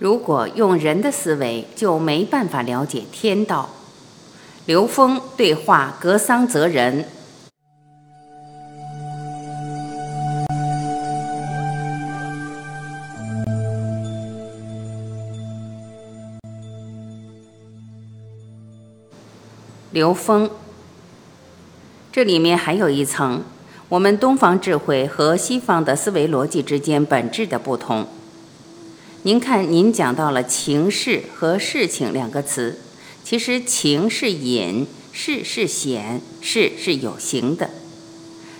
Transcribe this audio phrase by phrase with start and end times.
[0.00, 3.68] 如果用人的思维，就没办法了解天道。
[4.64, 7.04] 刘峰对话格桑泽人。
[19.92, 20.48] 刘峰，
[22.10, 23.42] 这里面还有一层，
[23.90, 28.06] 我们东方智慧和西方的思维逻辑之间本质的不同。
[29.22, 32.78] 您看，您讲到了情事和事情两个词，
[33.22, 37.68] 其实情是隐，事是显，事是有形的。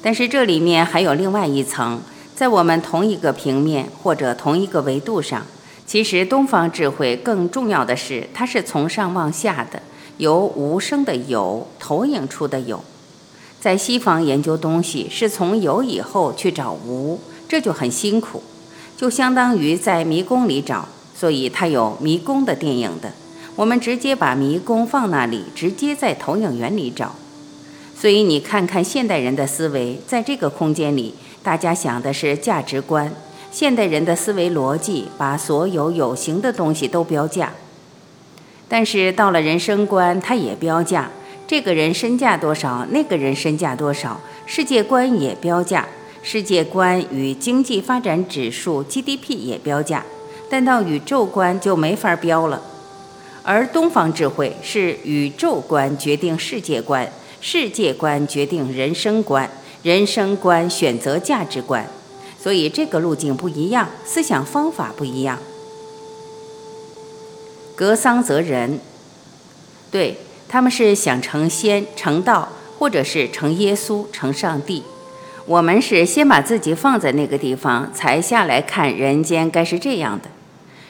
[0.00, 2.00] 但是这里面还有另外一层，
[2.34, 5.44] 在我们同一个平面或者同一个维度上，
[5.86, 9.82] 其实东方智慧更重要的是，它是从上往下的。
[10.16, 12.82] 由无声的有投影出的有，
[13.60, 18.42] 在西方研究东西是从有以后去找无，这就很辛苦，
[18.96, 23.12] 就相当于在迷宫里找，所以它有迷宫的电影的。
[23.54, 27.14] 我们直接把迷宫放那里，直接在投影源里找。
[27.94, 33.12] 所以你看看现代人的思维，在这个空间里，大家想的是价值观。
[33.50, 37.52] 现代人的思维逻辑把所有有形的东西都标价。
[38.68, 41.10] 但是到了人生观，它也标价，
[41.46, 45.88] 这个人身价多少，那个人身价多少，世界观也标价，
[46.28, 50.04] 世界观与经济发展指数 GDP 也标价，
[50.50, 52.60] 但到宇宙观就没法标了。
[53.44, 57.08] 而东方智慧是宇宙观决定世界观，
[57.40, 59.48] 世界观决定人生观，
[59.84, 61.88] 人生观选择价值观，
[62.42, 65.38] 所以这个路径不一样，思想方法不一样。
[67.76, 68.80] 格桑泽人，
[69.92, 70.16] 对
[70.48, 72.48] 他们是想成仙、成道，
[72.80, 74.82] 或者是成耶稣、成上帝。
[75.46, 80.28] 我们是先把自己放在那个地方，才下来看人间该是这样的。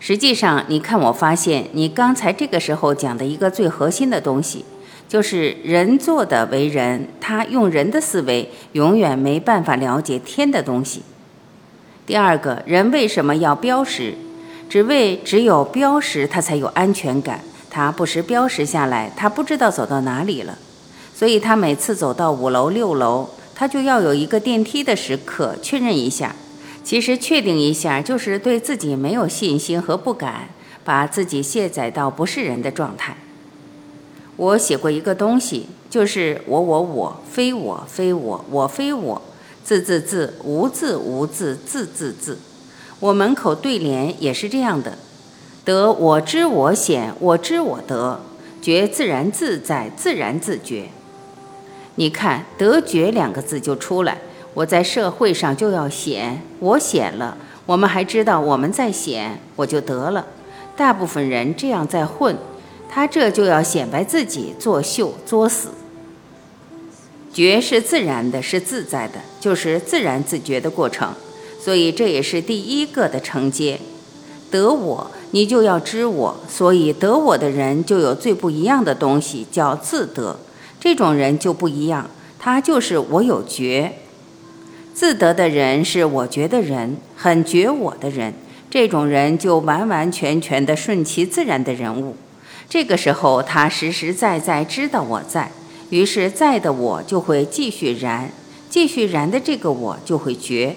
[0.00, 4.64] 实际上，你看，我发现你刚才这个时候讲的一个最核心的东西，
[5.06, 11.02] 就是人做的为人，他用人的思维永远没办法了解天的东西。
[12.06, 14.14] 第二个人为什么要标识？
[14.70, 17.40] 只为只有标识，他才有安全感。
[17.68, 20.56] 他不识标识下来，他不知道走到哪里了。
[21.14, 26.36] 所以他每次走到五楼、六楼，他就要有一个电梯的时刻确认一下。
[26.84, 30.48] 其实确定一下，就是对自己没有信心和不敢，
[30.84, 33.16] 把自己卸载到不是人的状态。
[34.36, 39.20] 我写过一个东西，就是我我我，非我非我，我非我，
[39.64, 42.38] 字字字，无字无字，字字字。
[43.00, 44.96] 我门口对联也是这样的：
[45.64, 48.20] 得我知我显，我知我得，
[48.62, 50.90] 觉自然自在，自然自觉。
[51.98, 54.18] 你看“得觉”两个字就出来。
[54.54, 57.36] 我在社会上就要显，我显了，
[57.66, 60.24] 我们还知道我们在显，我就得了。
[60.76, 62.36] 大部分人这样在混，
[62.88, 65.70] 他这就要显摆自己，作秀作死。
[67.32, 71.12] 觉是自然的，是自在的，就是自然自觉的过程。
[71.60, 73.80] 所以这也是第一个的承接，
[74.52, 76.36] 得我，你就要知我。
[76.48, 80.36] 所以得我的人就有最不一样的东西，叫自得。
[80.80, 82.08] 这种人就不一样，
[82.38, 83.94] 他就是我有觉。
[84.94, 88.34] 自得的人是我觉的人，很觉我的人。
[88.70, 92.16] 这种人就完完全全的顺其自然的人物。
[92.68, 95.50] 这个时候，他实实在在知道我在，
[95.90, 98.30] 于是在的我就会继续燃，
[98.68, 100.76] 继续燃的这个我就会觉。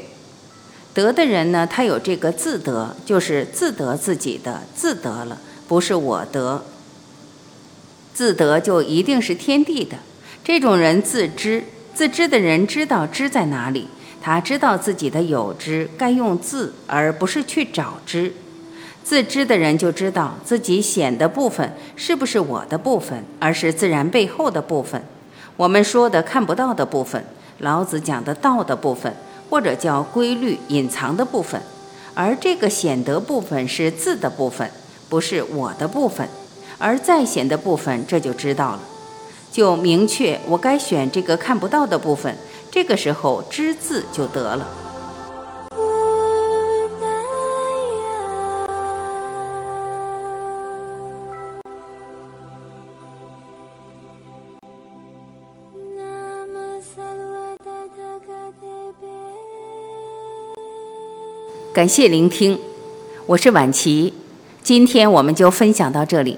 [0.94, 6.64] 得的人呢，他有这个自得，就是自得自己的自得了，不是我得。
[8.22, 9.98] 自得就一定是天地的。
[10.44, 11.64] 这种人自知，
[11.96, 13.88] 自知的人知道知在哪里，
[14.22, 18.32] 他知道自己的有知该用自，而不是去找知。
[19.04, 25.04] 自知的人就知道自己显的部分是不是我的部分，而是自然背后的部分。
[25.58, 27.26] 我们说的看不到的部分，
[27.58, 29.12] 老子讲的道的部分。
[29.50, 31.60] 或者叫规律隐藏的部分，
[32.14, 34.72] 而这个显得部分是字的部分，
[35.10, 36.26] 不是我的部分，
[36.82, 38.80] 而再显的部分这就知道了，
[39.52, 42.36] 就明确我该选这个看不到的部分，
[42.72, 44.68] 这个时候知字就得了。
[61.74, 62.60] 感谢聆听，
[63.28, 64.14] 我是晚琪，
[64.62, 66.38] 今天我们就分享到这里，